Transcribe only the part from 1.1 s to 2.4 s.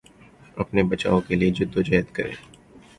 کے لیے خود جدوجہد کریں